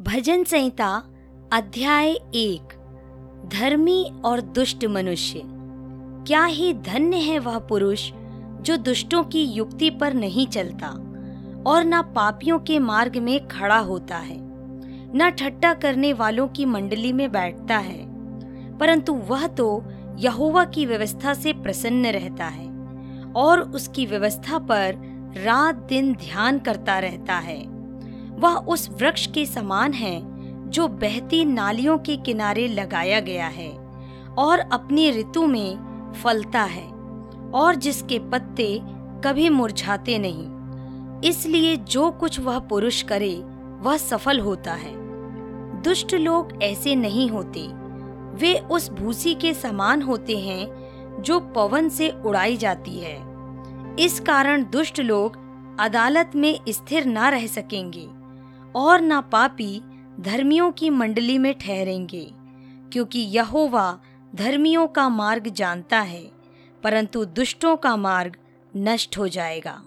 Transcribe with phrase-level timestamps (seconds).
[0.00, 1.02] भजन संहिता,
[1.52, 2.72] अध्याय एक,
[3.52, 5.42] धर्मी और दुष्ट मनुष्य।
[6.26, 8.12] क्या ही धन्य है वह पुरुष
[8.60, 10.88] जो दुष्टों की युक्ति पर नहीं चलता
[11.66, 14.36] और न पापियों के मार्ग में खड़ा होता है,
[15.16, 18.06] न ठट्टा करने वालों की मंडली में बैठता है।
[18.78, 19.84] परंतु वह तो
[20.18, 22.68] यहोवा की व्यवस्था से प्रसन्न रहता है
[23.36, 24.96] और उसकी व्यवस्था पर
[25.36, 27.73] रात दिन ध्यान करता रहता है।
[28.38, 30.20] वह उस वृक्ष के समान है,
[30.70, 33.70] जो बहती नालियों के किनारे लगाया गया है
[34.38, 36.88] और अपनी ऋतु में फलता है
[37.54, 38.80] और जिसके पत्ते
[39.24, 40.54] कभी मुरझाते नहीं।
[41.30, 43.34] इसलिए जो कुछ वह पुरुष करे,
[43.80, 44.92] वह सफल होता है।
[45.82, 47.60] दुष्ट लोग ऐसे नहीं होते।
[48.36, 50.66] वे उस भूसी के समान होते हैं,
[51.22, 53.16] जो पवन से उड़ाई जाती है।
[53.98, 55.36] इस कारण दुष्ट लोग
[55.80, 58.08] अदालत में स्थिर ना रह सकेंगे।
[58.76, 59.82] और ना पापी
[60.20, 62.30] धर्मियों की मंडली में ठहरेंगे,
[62.92, 63.98] क्योंकि यहोवा
[64.34, 66.24] धर्मियों का मार्ग जानता है,
[66.82, 68.36] परंतु दुष्टों का मार्ग
[68.76, 69.82] नष्ट हो जाएगा।